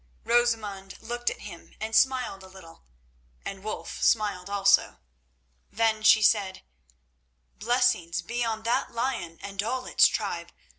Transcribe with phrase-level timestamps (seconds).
[0.23, 2.85] Rosamund looked at him and smiled a little,
[3.45, 4.97] and Wulf smiled also.
[5.71, 6.63] Then she said:
[7.59, 10.51] "Blessings be on that lion and all its tribe!